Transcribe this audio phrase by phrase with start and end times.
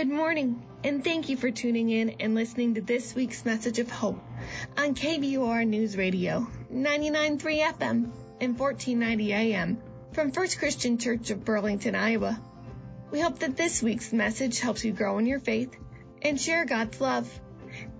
[0.00, 3.90] Good morning, and thank you for tuning in and listening to this week's message of
[3.90, 4.18] hope
[4.78, 8.10] on KBUR News Radio, 99.3 FM
[8.40, 9.78] and 1490 AM
[10.14, 12.40] from First Christian Church of Burlington, Iowa.
[13.10, 15.76] We hope that this week's message helps you grow in your faith
[16.22, 17.30] and share God's love.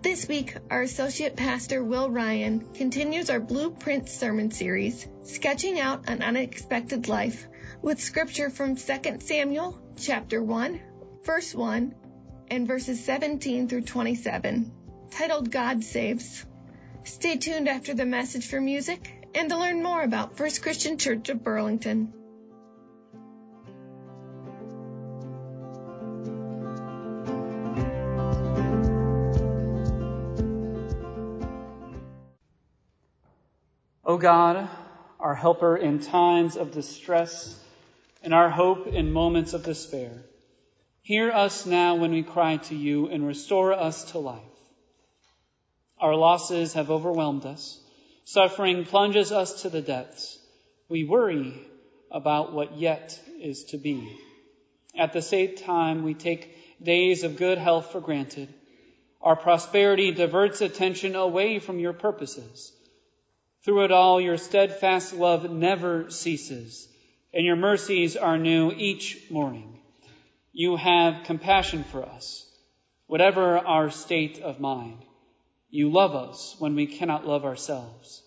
[0.01, 6.23] This week, our Associate Pastor Will Ryan continues our Blueprint Sermon Series, sketching out an
[6.23, 7.47] unexpected life
[7.83, 10.81] with scripture from 2 Samuel chapter 1,
[11.25, 11.95] verse 1,
[12.51, 14.73] and verses 17 through 27,
[15.11, 16.45] titled God Saves.
[17.05, 21.29] Stay tuned after the message for music and to learn more about First Christian Church
[21.29, 22.13] of Burlington.
[34.05, 34.69] O God,
[35.21, 37.57] our helper in times of distress
[38.25, 40.25] and our hope in moments of despair,
[41.03, 44.41] hear us now when we cry to you and restore us to life.
[45.99, 47.79] Our losses have overwhelmed us.
[48.25, 50.39] Suffering plunges us to the depths.
[50.89, 51.55] We worry
[52.11, 54.17] about what yet is to be.
[54.97, 58.53] At the same time, we take days of good health for granted.
[59.21, 62.73] Our prosperity diverts attention away from your purposes.
[63.65, 66.89] Through it all, your steadfast love never ceases,
[67.35, 69.80] and your mercies are new each morning.
[70.53, 72.45] You have compassion for us,
[73.07, 74.99] whatever our state of mind.
[75.71, 78.23] You love us when we cannot love ourselves.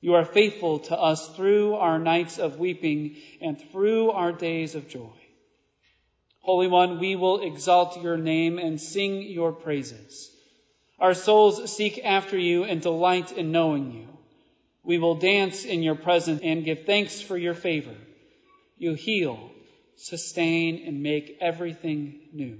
[0.00, 4.88] You are faithful to us through our nights of weeping and through our days of
[4.88, 5.10] joy.
[6.40, 10.30] Holy One, we will exalt your name and sing your praises.
[11.00, 14.08] Our souls seek after you and delight in knowing you.
[14.84, 17.94] We will dance in your presence and give thanks for your favor.
[18.78, 19.50] You heal,
[19.98, 22.58] sustain, and make everything new.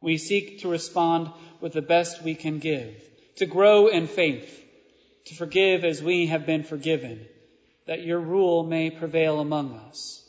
[0.00, 2.94] We seek to respond with the best we can give,
[3.36, 4.62] to grow in faith,
[5.26, 7.26] to forgive as we have been forgiven,
[7.86, 10.20] that your rule may prevail among us.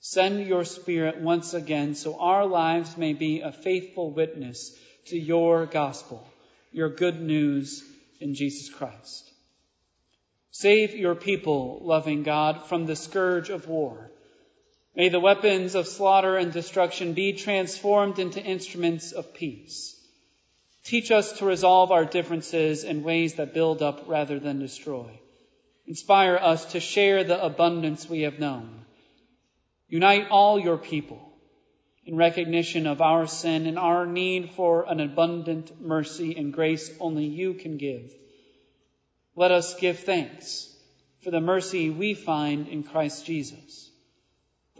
[0.00, 4.74] Send your Spirit once again so our lives may be a faithful witness
[5.06, 6.26] to your gospel,
[6.72, 7.84] your good news
[8.18, 9.30] in Jesus Christ.
[10.50, 14.09] Save your people, loving God, from the scourge of war.
[14.96, 19.96] May the weapons of slaughter and destruction be transformed into instruments of peace.
[20.84, 25.20] Teach us to resolve our differences in ways that build up rather than destroy.
[25.86, 28.84] Inspire us to share the abundance we have known.
[29.88, 31.30] Unite all your people
[32.06, 37.26] in recognition of our sin and our need for an abundant mercy and grace only
[37.26, 38.12] you can give.
[39.36, 40.68] Let us give thanks
[41.22, 43.89] for the mercy we find in Christ Jesus,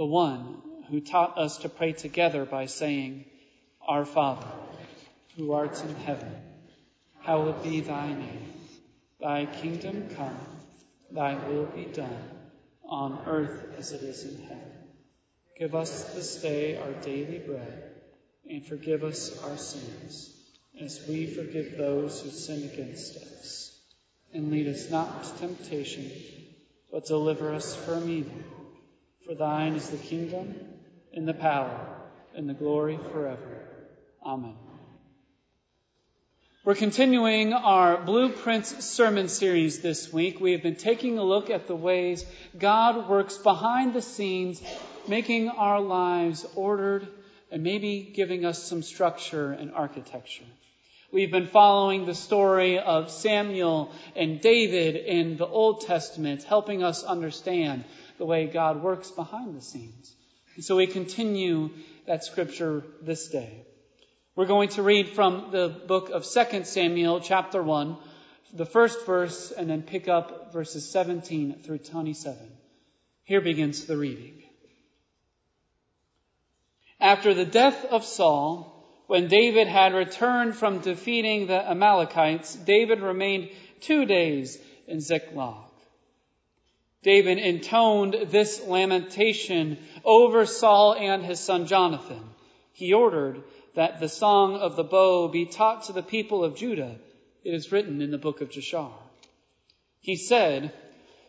[0.01, 0.57] the one
[0.89, 3.23] who taught us to pray together by saying,
[3.87, 4.47] Our Father,
[5.37, 6.35] who art in heaven,
[7.21, 8.55] hallowed be thy name.
[9.21, 10.39] Thy kingdom come,
[11.11, 12.31] thy will be done,
[12.83, 14.73] on earth as it is in heaven.
[15.59, 17.93] Give us this day our daily bread,
[18.49, 20.35] and forgive us our sins,
[20.81, 23.79] as we forgive those who sin against us
[24.33, 26.11] and lead us not into temptation,
[26.91, 28.60] but deliver us from evil.
[29.27, 30.55] For thine is the kingdom,
[31.13, 31.87] and the power,
[32.35, 33.69] and the glory forever.
[34.25, 34.57] Amen.
[36.65, 40.41] We're continuing our Blueprints sermon series this week.
[40.41, 42.25] We have been taking a look at the ways
[42.59, 44.63] God works behind the scenes,
[45.09, 47.09] making our lives ordered
[47.51, 50.45] and maybe giving us some structure and architecture.
[51.13, 57.03] We've been following the story of Samuel and David in the Old Testament, helping us
[57.03, 57.85] understand
[58.21, 60.15] the way God works behind the scenes.
[60.55, 61.71] And so we continue
[62.07, 63.65] that scripture this day.
[64.37, 67.97] We're going to read from the book of 2 Samuel, chapter 1,
[68.53, 72.37] the first verse, and then pick up verses 17 through 27.
[73.25, 74.43] Here begins the reading.
[77.01, 83.49] After the death of Saul, when David had returned from defeating the Amalekites, David remained
[83.81, 85.70] two days in Ziklag.
[87.03, 92.23] David intoned this lamentation over Saul and his son Jonathan.
[92.75, 93.43] He ordered
[93.75, 96.97] that the song of the bow be taught to the people of Judah.
[97.43, 98.93] It is written in the book of Jashar.
[100.01, 100.75] He said,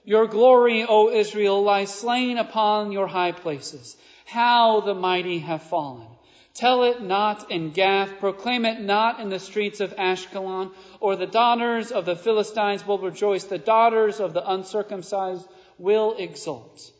[0.03, 3.95] Your glory, O Israel, lies slain upon your high places.
[4.25, 6.07] How the mighty have fallen.
[6.53, 11.25] Tell it not in Gath, proclaim it not in the streets of Ashkelon, or the
[11.25, 15.47] daughters of the Philistines will rejoice, the daughters of the uncircumcised
[15.81, 16.91] will exult.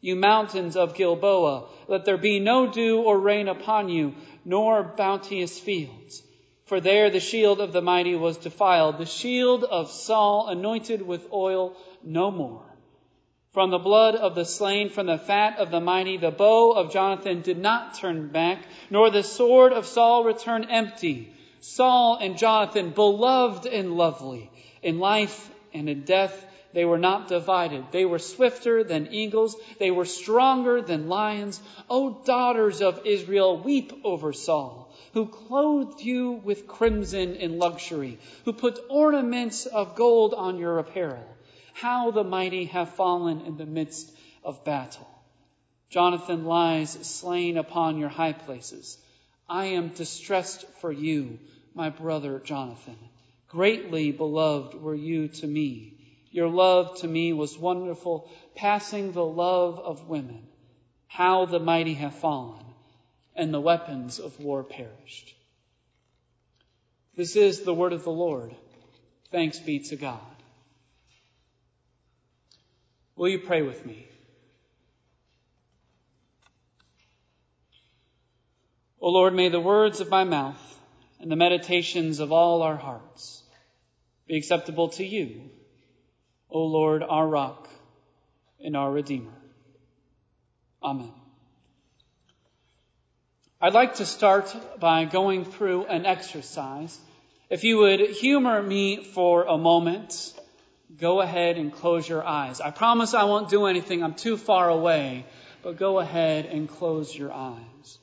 [0.00, 4.14] You mountains of Gilboa, let there be no dew or rain upon you,
[4.44, 6.22] nor bounteous fields.
[6.66, 11.32] For there the shield of the mighty was defiled, the shield of Saul anointed with
[11.32, 11.74] oil
[12.04, 12.62] no more.
[13.52, 16.92] From the blood of the slain, from the fat of the mighty, the bow of
[16.92, 21.32] Jonathan did not turn back, nor the sword of Saul return empty.
[21.60, 24.50] Saul and Jonathan, beloved and lovely,
[24.82, 27.86] in life and in death, they were not divided.
[27.92, 29.56] They were swifter than eagles.
[29.78, 31.60] They were stronger than lions.
[31.88, 38.52] O daughters of Israel, weep over Saul, who clothed you with crimson in luxury, who
[38.52, 41.26] put ornaments of gold on your apparel.
[41.72, 44.12] How the mighty have fallen in the midst
[44.44, 45.08] of battle.
[45.90, 48.98] Jonathan lies slain upon your high places.
[49.48, 51.38] I am distressed for you,
[51.74, 52.98] my brother Jonathan.
[53.48, 55.97] Greatly beloved were you to me.
[56.30, 60.46] Your love to me was wonderful, passing the love of women.
[61.06, 62.64] How the mighty have fallen,
[63.34, 65.34] and the weapons of war perished.
[67.16, 68.54] This is the word of the Lord.
[69.30, 70.20] Thanks be to God.
[73.16, 74.06] Will you pray with me?
[79.00, 80.62] O Lord, may the words of my mouth
[81.18, 83.42] and the meditations of all our hearts
[84.26, 85.50] be acceptable to you,
[86.50, 87.68] O Lord, our rock
[88.64, 89.32] and our Redeemer.
[90.82, 91.12] Amen.
[93.60, 96.98] I'd like to start by going through an exercise.
[97.50, 100.32] If you would humor me for a moment,
[100.96, 102.60] go ahead and close your eyes.
[102.60, 104.02] I promise I won't do anything.
[104.02, 105.26] I'm too far away,
[105.62, 107.98] but go ahead and close your eyes.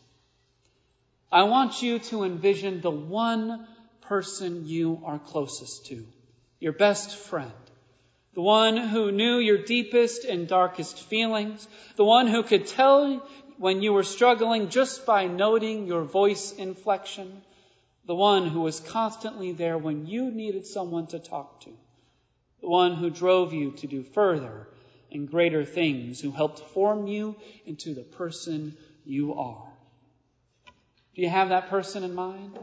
[1.31, 3.67] I want you to envision the one
[4.01, 6.05] person you are closest to,
[6.59, 7.51] your best friend,
[8.35, 13.27] the one who knew your deepest and darkest feelings, the one who could tell
[13.57, 17.41] when you were struggling just by noting your voice inflection,
[18.05, 21.71] the one who was constantly there when you needed someone to talk to
[22.65, 24.67] the one who drove you to do further
[25.11, 29.71] and greater things, who helped form you into the person you are.
[31.13, 32.57] Do you have that person in mind?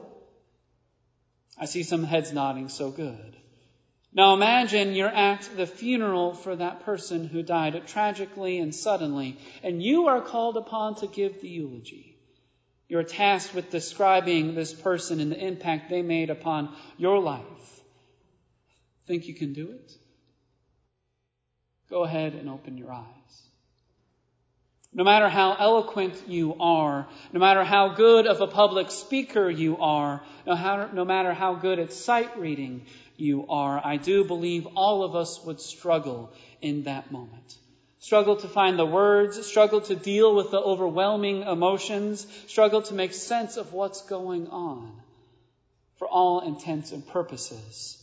[1.57, 3.37] I see some heads nodding, so good.
[4.15, 9.83] Now imagine you're at the funeral for that person who died tragically and suddenly, and
[9.83, 12.17] you are called upon to give the eulogy.
[12.89, 17.43] You're tasked with describing this person and the impact they made upon your life.
[19.07, 19.93] Think you can do it?
[21.89, 23.07] Go ahead and open your eyes.
[24.95, 29.79] No matter how eloquent you are, no matter how good of a public speaker you
[29.79, 32.85] are, no, matter how good at sight reading
[33.17, 37.57] you are, I do believe all of us would struggle in that moment.
[37.99, 43.13] Struggle to find the words, struggle to deal with the overwhelming emotions, struggle to make
[43.13, 44.93] sense of what's going on.
[45.97, 48.03] For all intents and purposes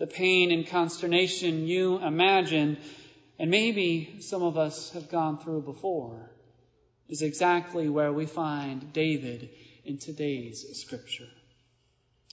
[0.00, 2.78] the pain and consternation you imagine,
[3.38, 6.30] and maybe some of us have gone through before,
[7.08, 9.50] is exactly where we find David
[9.84, 11.28] in today's scripture.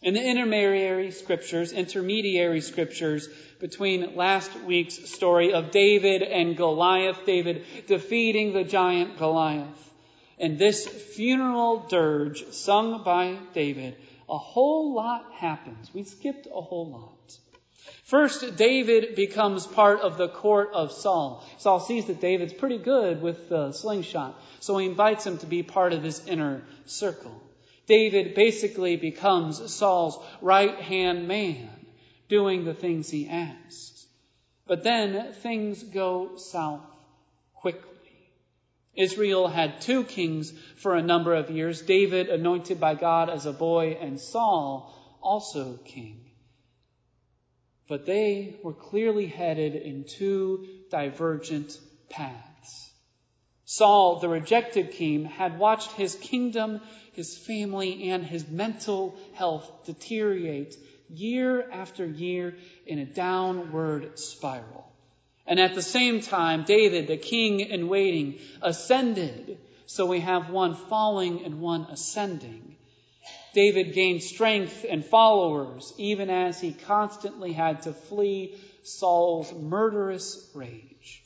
[0.03, 3.27] In the intermediary scriptures, intermediary scriptures
[3.59, 9.93] between last week's story of David and Goliath, David defeating the giant Goliath,
[10.37, 13.95] and this funeral dirge sung by David,
[14.29, 15.91] a whole lot happens.
[15.91, 17.39] We skipped a whole lot.
[18.03, 21.43] First, David becomes part of the court of Saul.
[21.57, 25.63] Saul sees that David's pretty good with the slingshot, so he invites him to be
[25.63, 27.41] part of his inner circle.
[27.87, 31.69] David basically becomes Saul's right hand man,
[32.27, 34.05] doing the things he asks.
[34.67, 36.81] But then things go south
[37.55, 37.87] quickly.
[38.93, 43.53] Israel had two kings for a number of years David, anointed by God as a
[43.53, 46.25] boy, and Saul, also king.
[47.87, 51.79] But they were clearly headed in two divergent
[52.09, 52.56] paths.
[53.69, 56.79] Saul, the rejected king, had watched his kingdom,
[57.11, 60.77] his family, and his mental health deteriorate
[61.09, 62.55] year after year
[62.85, 64.89] in a downward spiral.
[65.45, 69.57] And at the same time, David, the king in waiting, ascended.
[69.85, 72.77] So we have one falling and one ascending.
[73.53, 81.21] David gained strength and followers, even as he constantly had to flee Saul's murderous rage.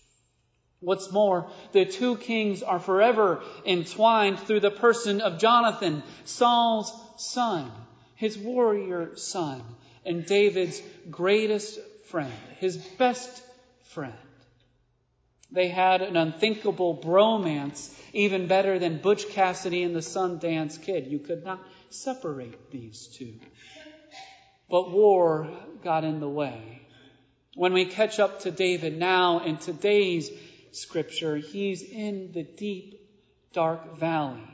[0.81, 7.71] What's more, the two kings are forever entwined through the person of Jonathan, Saul's son,
[8.15, 9.61] his warrior son,
[10.03, 13.43] and David's greatest friend, his best
[13.89, 14.13] friend.
[15.51, 21.07] They had an unthinkable bromance, even better than Butch Cassidy and the Sundance Kid.
[21.07, 21.59] You could not
[21.91, 23.35] separate these two.
[24.67, 25.47] But war
[25.83, 26.81] got in the way.
[27.55, 30.31] When we catch up to David now in today's
[30.71, 32.99] scripture, he's in the deep,
[33.53, 34.47] dark valley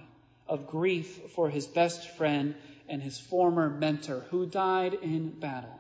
[0.48, 2.56] of grief for his best friend
[2.88, 5.80] and his former mentor who died in battle.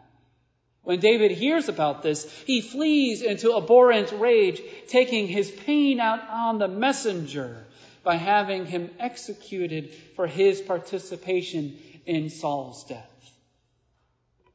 [0.83, 6.59] When David hears about this, he flees into abhorrent rage, taking his pain out on
[6.59, 7.65] the messenger
[8.03, 13.33] by having him executed for his participation in Saul's death.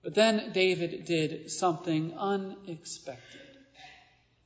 [0.02, 3.41] But then David did something unexpected.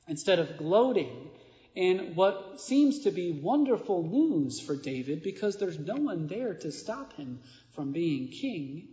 [0.09, 1.31] Instead of gloating
[1.75, 6.73] in what seems to be wonderful news for David because there's no one there to
[6.73, 7.41] stop him
[7.73, 8.89] from being king,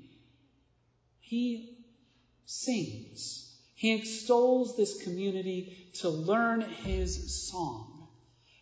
[1.19, 1.77] he
[2.45, 3.49] sings.
[3.75, 8.07] He extols this community to learn his song.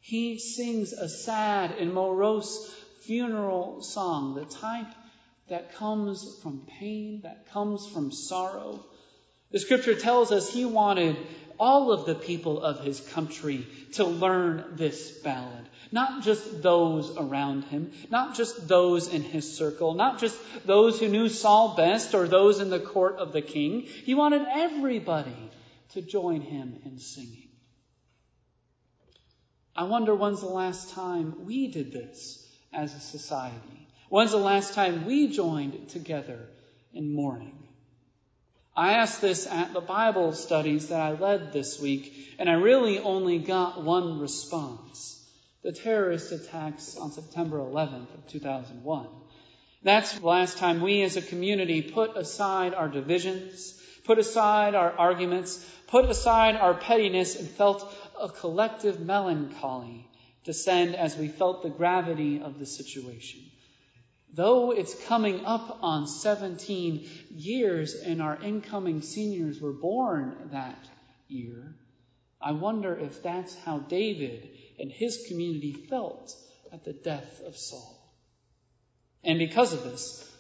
[0.02, 4.94] He sings a sad and morose funeral song, the type
[5.48, 8.86] that comes from pain, that comes from sorrow.
[9.52, 11.18] The scripture tells us he wanted
[11.60, 15.68] all of the people of his country to learn this ballad.
[15.92, 21.10] Not just those around him, not just those in his circle, not just those who
[21.10, 23.82] knew Saul best or those in the court of the king.
[23.82, 25.52] He wanted everybody
[25.94, 27.50] to join him in singing.
[29.76, 33.88] I wonder when's the last time we did this as a society?
[34.10, 36.50] When's the last time we joined together
[36.94, 37.61] in mourning?
[38.82, 42.98] I asked this at the Bible studies that I led this week, and I really
[42.98, 45.24] only got one response
[45.62, 49.06] the terrorist attacks on September 11th of 2001.
[49.84, 54.92] That's the last time we as a community put aside our divisions, put aside our
[54.92, 57.88] arguments, put aside our pettiness, and felt
[58.20, 60.08] a collective melancholy
[60.44, 63.42] descend as we felt the gravity of the situation.
[64.34, 70.88] Though it's coming up on 17 years and our incoming seniors were born that
[71.28, 71.76] year,
[72.40, 76.36] I wonder if that's how David and his community felt
[76.72, 77.98] at the death of Saul.
[79.24, 80.31] And because of this,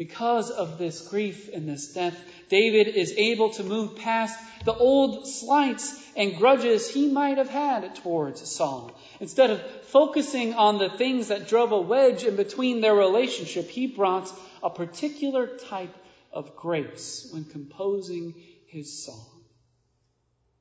[0.00, 5.28] because of this grief and this death, David is able to move past the old
[5.28, 8.92] slights and grudges he might have had towards Saul.
[9.20, 13.88] Instead of focusing on the things that drove a wedge in between their relationship, he
[13.88, 15.94] brought a particular type
[16.32, 18.32] of grace when composing
[18.68, 19.42] his song.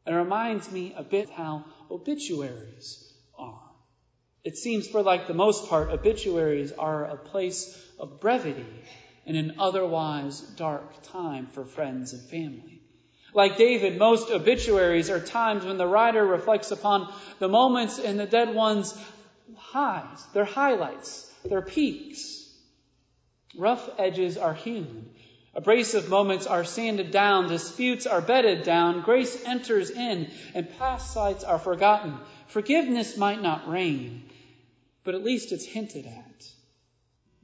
[0.06, 3.72] It reminds me a bit how obituaries are.
[4.44, 8.66] It seems, for like the most part, obituaries are a place of brevity
[9.30, 12.82] in an otherwise dark time for friends and family.
[13.32, 18.26] Like David, most obituaries are times when the writer reflects upon the moments in the
[18.26, 18.98] dead one's
[19.56, 22.52] highs, their highlights, their peaks.
[23.56, 25.12] Rough edges are hewn.
[25.54, 31.44] Abrasive moments are sanded down, disputes are bedded down, grace enters in, and past sights
[31.44, 32.18] are forgotten.
[32.48, 34.24] Forgiveness might not reign,
[35.04, 36.52] but at least it's hinted at.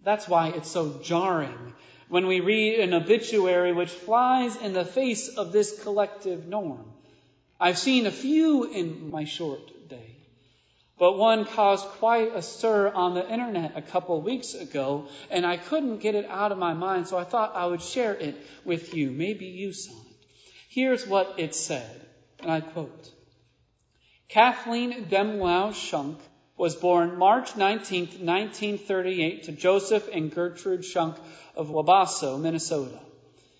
[0.05, 1.74] That's why it's so jarring
[2.09, 6.85] when we read an obituary which flies in the face of this collective norm.
[7.59, 10.15] I've seen a few in my short day,
[11.00, 15.57] but one caused quite a stir on the internet a couple weeks ago, and I
[15.57, 18.93] couldn't get it out of my mind, so I thought I would share it with
[18.93, 19.09] you.
[19.09, 20.27] Maybe you saw it.
[20.69, 22.01] Here's what it said,
[22.41, 23.12] and I quote.
[24.29, 26.19] Kathleen Dehmlow Schunk
[26.57, 31.17] was born March 19, 1938 to Joseph and Gertrude Schunk
[31.55, 33.00] of Wabasso, Minnesota.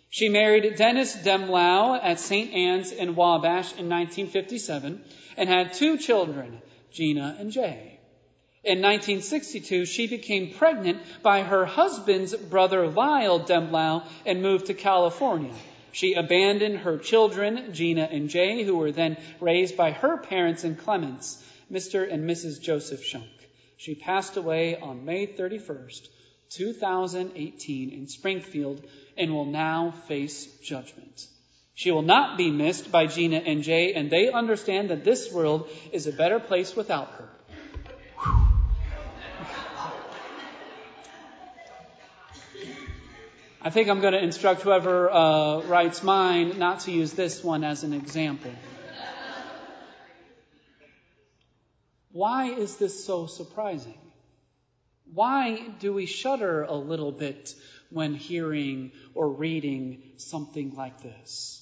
[0.10, 2.54] She married Dennis Dehmlow at St.
[2.54, 5.04] Anne's in Wabash in 1957
[5.36, 6.62] and had two children,
[6.92, 8.00] Gina and Jay.
[8.64, 15.54] In 1962, she became pregnant by her husband's brother Lyle Dehmlow and moved to California.
[15.92, 20.76] She abandoned her children, Gina and Jay, who were then raised by her parents in
[20.78, 22.12] Clements, Mr.
[22.12, 22.62] and Mrs.
[22.62, 23.30] Joseph Schunk.
[23.78, 26.08] She passed away on May 31st,
[26.50, 28.84] 2018 in Springfield
[29.18, 31.28] and will now face judgment.
[31.74, 35.68] She will not be missed by Gina and Jay, and they understand that this world
[35.92, 37.30] is a better place without her.
[43.62, 47.64] I think I'm going to instruct whoever uh, writes mine not to use this one
[47.64, 48.52] as an example.
[52.16, 54.00] Why is this so surprising?
[55.14, 57.54] Why do we shudder a little bit
[57.90, 61.62] when hearing or reading something like this?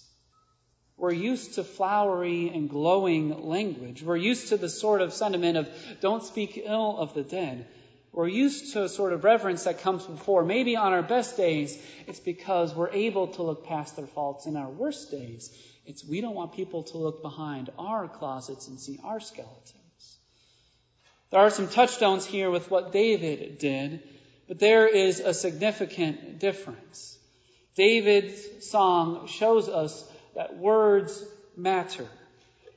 [0.95, 4.03] We're used to flowery and glowing language.
[4.03, 5.69] We're used to the sort of sentiment of
[6.01, 7.65] don't speak ill of the dead.
[8.11, 10.45] We're used to a sort of reverence that comes before.
[10.45, 14.45] Maybe on our best days, it's because we're able to look past their faults.
[14.45, 15.51] In our worst days,
[15.87, 19.73] it's we don't want people to look behind our closets and see our skeletons.
[21.33, 24.03] There are some touchstones here with what David did,
[24.47, 27.17] but there is a significant difference.
[27.73, 31.25] David's song shows us that words
[31.57, 32.05] matter.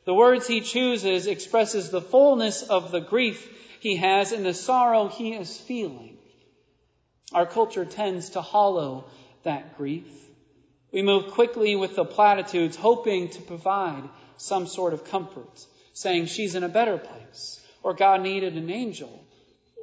[0.07, 3.47] The words he chooses expresses the fullness of the grief
[3.81, 6.17] he has and the sorrow he is feeling.
[7.35, 9.05] Our culture tends to hollow
[9.43, 10.09] that grief.
[10.93, 14.09] We move quickly with the platitudes, hoping to provide
[14.39, 19.25] some sort of comfort, saying she's in a better place, or God needed an angel,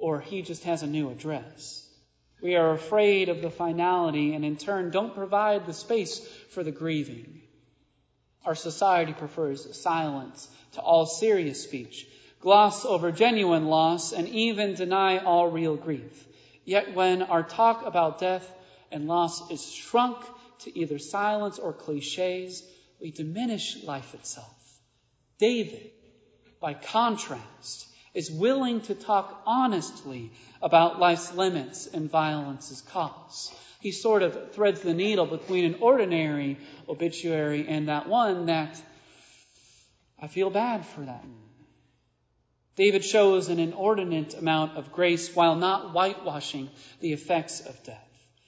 [0.01, 1.87] or he just has a new address.
[2.41, 6.19] We are afraid of the finality and in turn don't provide the space
[6.49, 7.41] for the grieving.
[8.45, 12.05] Our society prefers silence to all serious speech,
[12.41, 16.27] gloss over genuine loss, and even deny all real grief.
[16.65, 18.45] Yet when our talk about death
[18.91, 20.17] and loss is shrunk
[20.63, 22.63] to either silence or cliches,
[22.99, 24.53] we diminish life itself.
[25.39, 25.89] David,
[26.59, 33.53] by contrast, is willing to talk honestly about life's limits and violence's costs
[33.83, 38.81] he sort of threads the needle between an ordinary obituary and that one that
[40.21, 41.25] I feel bad for that.
[42.77, 46.69] David shows an inordinate amount of grace while not whitewashing
[47.01, 48.07] the effects of death.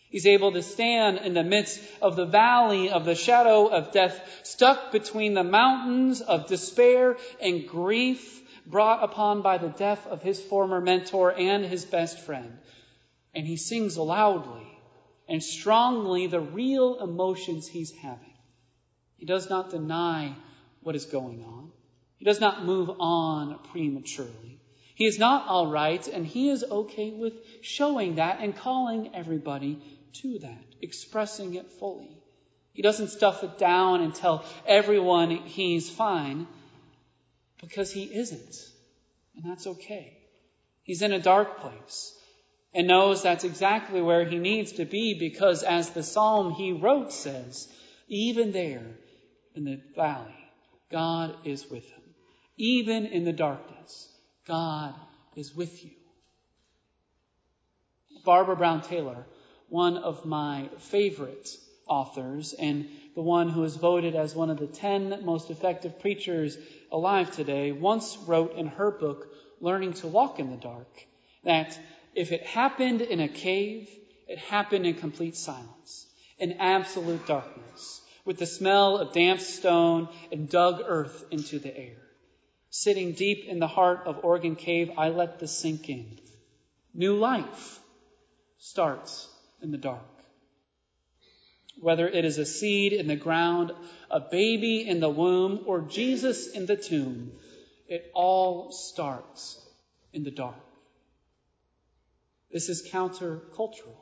[0.10, 4.18] He's able to stand in the midst of the valley of the shadow of death,
[4.44, 10.42] stuck between the mountains of despair and grief brought upon by the death of his
[10.42, 12.58] former mentor and his best friend.
[13.34, 14.68] And he sings loudly
[15.28, 18.34] and strongly the real emotions he's having.
[19.18, 20.36] He does not deny
[20.82, 21.72] what is going on.
[22.18, 24.60] He does not move on prematurely.
[24.96, 29.80] He is not all right, and he is okay with showing that and calling everybody
[30.22, 32.10] to that, expressing it fully.
[32.72, 36.48] He doesn't stuff it down and tell everyone he's fine
[37.68, 38.56] because he isn't.
[39.36, 40.18] And that's okay.
[40.84, 42.14] He's in a dark place
[42.74, 47.12] and knows that's exactly where he needs to be because, as the psalm he wrote
[47.12, 47.68] says,
[48.08, 48.86] even there
[49.56, 50.36] in the valley,
[50.92, 52.02] God is with him.
[52.58, 54.08] Even in the darkness,
[54.48, 54.94] God
[55.36, 55.92] is with you.
[58.24, 59.26] Barbara Brown Taylor,
[59.70, 61.50] one of my favorite
[61.88, 66.58] authors and the one who is voted as one of the 10 most effective preachers
[66.92, 69.28] alive today, once wrote in her book,
[69.60, 71.06] Learning to Walk in the Dark,
[71.44, 71.78] that
[72.14, 73.90] if it happened in a cave,
[74.28, 80.50] it happened in complete silence, in absolute darkness, with the smell of damp stone and
[80.50, 81.98] dug earth into the air.
[82.70, 86.20] Sitting deep in the heart of Organ Cave, I let this sink in.
[86.94, 87.80] New life
[88.58, 89.28] starts
[89.62, 90.02] in the dark.
[91.80, 93.72] Whether it is a seed in the ground,
[94.10, 97.32] a baby in the womb, or Jesus in the tomb,
[97.88, 99.62] it all starts
[100.14, 100.56] in the dark.
[102.52, 103.98] This is countercultural.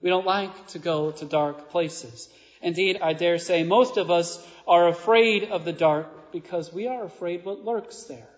[0.00, 2.28] We don't like to go to dark places.
[2.62, 7.04] Indeed, I dare say most of us are afraid of the dark because we are
[7.04, 8.28] afraid what lurks there.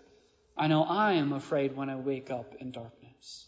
[0.57, 3.47] I know I am afraid when I wake up in darkness.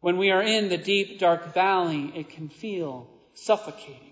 [0.00, 4.09] When we are in the deep, dark valley, it can feel suffocating.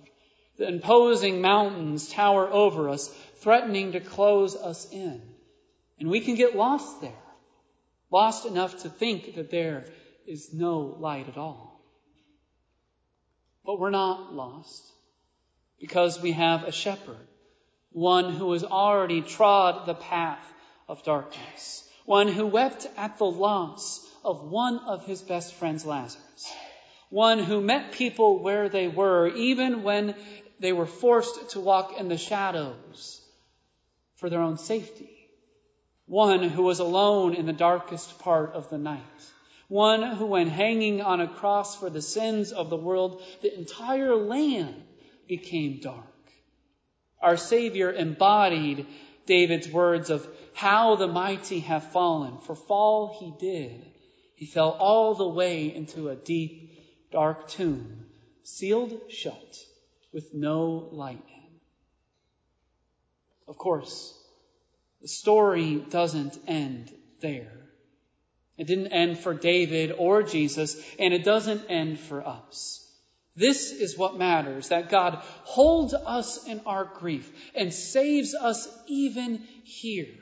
[0.58, 5.22] The imposing mountains tower over us, threatening to close us in.
[6.00, 7.12] And we can get lost there.
[8.10, 9.84] Lost enough to think that there
[10.26, 11.80] is no light at all.
[13.64, 14.82] But we're not lost
[15.78, 17.26] because we have a shepherd,
[17.92, 20.42] one who has already trod the path
[20.88, 26.52] of darkness, one who wept at the loss of one of his best friends, Lazarus,
[27.10, 30.14] one who met people where they were, even when
[30.60, 33.20] they were forced to walk in the shadows
[34.16, 35.28] for their own safety,
[36.06, 39.32] one who was alone in the darkest part of the night
[39.68, 44.16] one who, when hanging on a cross for the sins of the world, the entire
[44.16, 44.82] land
[45.28, 46.04] became dark.
[47.20, 48.86] Our Savior embodied
[49.26, 53.84] David's words of how the mighty have fallen, for fall he did.
[54.34, 58.06] He fell all the way into a deep, dark tomb,
[58.44, 59.58] sealed shut,
[60.12, 61.50] with no light in.
[63.46, 64.14] Of course,
[65.00, 67.52] the story doesn't end there.
[68.56, 72.84] It didn't end for David or Jesus, and it doesn't end for us.
[73.36, 79.44] This is what matters, that God holds us in our grief and saves us even
[79.62, 80.12] here.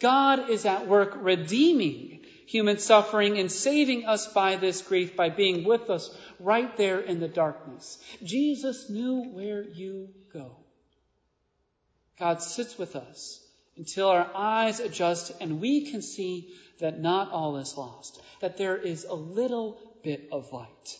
[0.00, 5.64] God is at work redeeming human suffering and saving us by this grief by being
[5.64, 7.98] with us right there in the darkness.
[8.22, 10.56] Jesus knew where you go.
[12.18, 13.40] God sits with us
[13.76, 18.76] until our eyes adjust and we can see that not all is lost, that there
[18.76, 20.98] is a little bit of light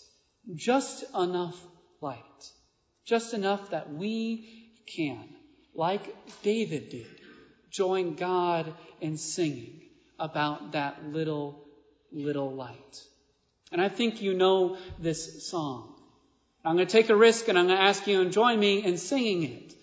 [0.54, 1.60] just enough
[2.00, 2.52] light,
[3.04, 5.28] just enough that we can,
[5.74, 7.06] like David did,
[7.70, 9.80] join God in singing
[10.18, 11.64] about that little,
[12.12, 13.02] little light.
[13.72, 15.94] And I think you know this song.
[16.64, 18.84] I'm going to take a risk and I'm going to ask you to join me
[18.84, 19.74] in singing it.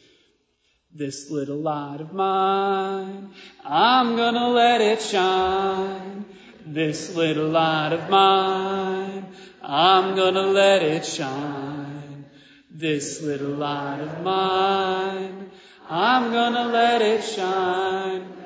[0.95, 3.31] This little light of mine,
[3.65, 6.25] I'm going to let it shine.
[6.65, 9.25] This little light of mine,
[9.61, 12.25] I'm gonna let it shine.
[12.71, 15.51] This little light of mine,
[15.89, 18.42] I'm gonna let it shine.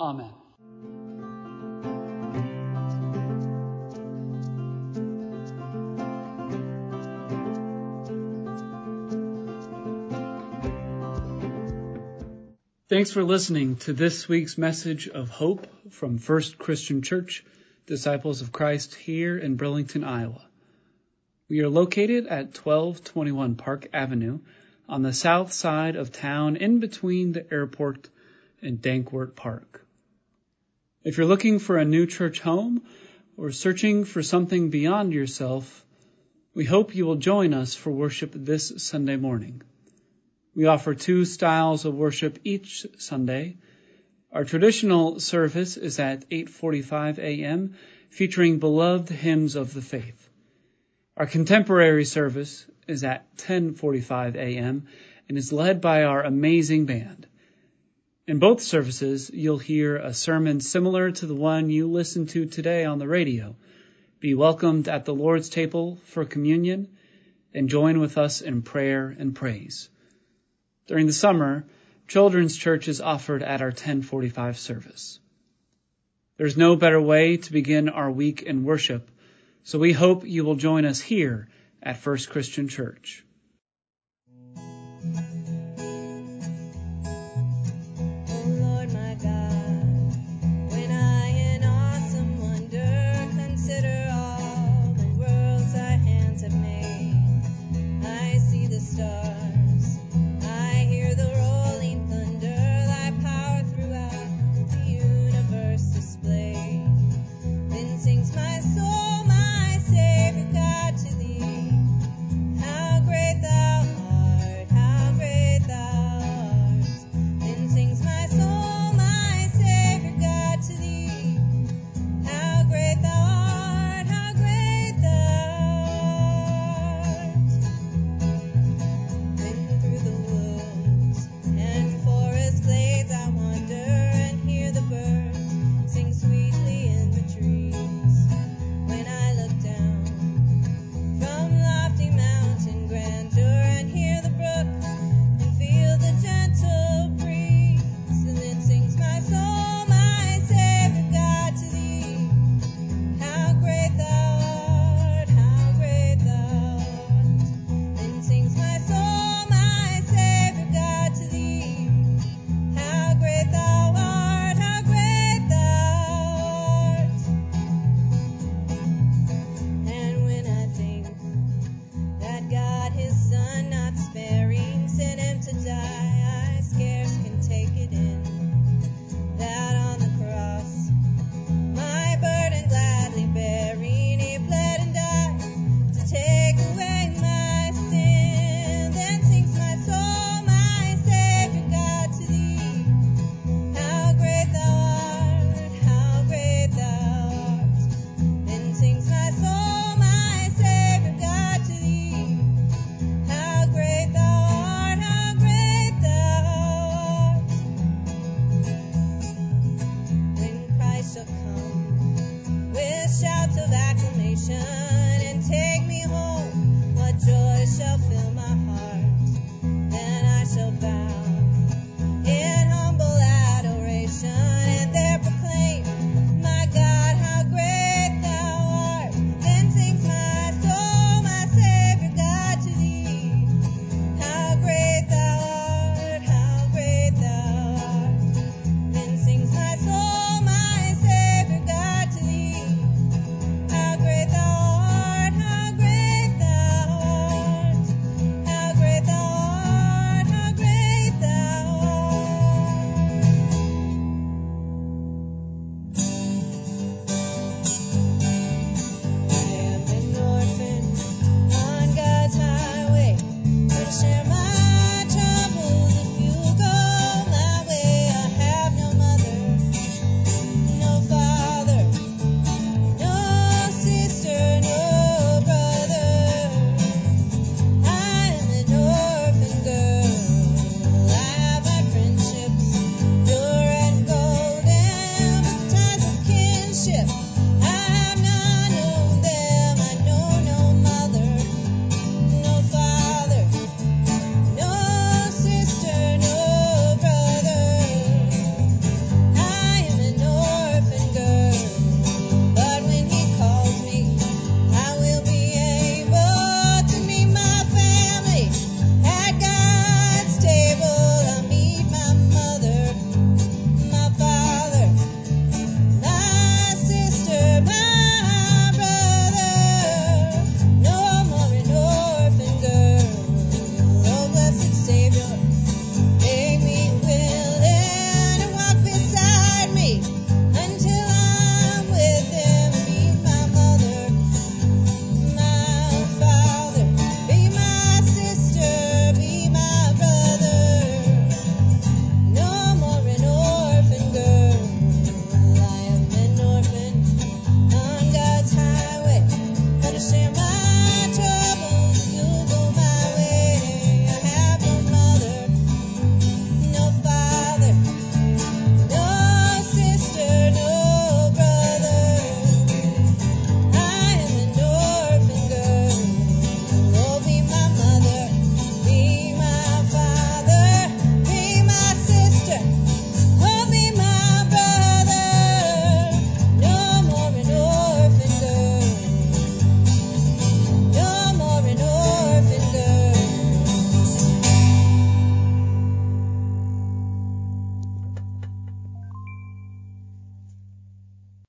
[0.00, 0.30] Amen.
[12.88, 17.44] Thanks for listening to this week's message of hope from First Christian Church,
[17.86, 20.46] Disciples of Christ here in Burlington, Iowa.
[21.50, 24.38] We are located at 1221 Park Avenue
[24.88, 28.08] on the south side of town in between the airport
[28.62, 29.84] and Dankwardt Park.
[31.02, 32.82] If you're looking for a new church home
[33.38, 35.86] or searching for something beyond yourself,
[36.52, 39.62] we hope you will join us for worship this Sunday morning.
[40.54, 43.56] We offer two styles of worship each Sunday.
[44.30, 47.76] Our traditional service is at 8:45 a.m.
[48.10, 50.28] featuring beloved hymns of the faith.
[51.16, 54.86] Our contemporary service is at 10:45 a.m.
[55.30, 57.26] and is led by our amazing band.
[58.30, 62.84] In both services, you'll hear a sermon similar to the one you listened to today
[62.84, 63.56] on the radio.
[64.20, 66.86] Be welcomed at the Lord's table for communion
[67.52, 69.88] and join with us in prayer and praise.
[70.86, 71.64] During the summer,
[72.06, 75.18] children's church is offered at our 1045 service.
[76.36, 79.10] There's no better way to begin our week in worship,
[79.64, 81.48] so we hope you will join us here
[81.82, 83.24] at First Christian Church.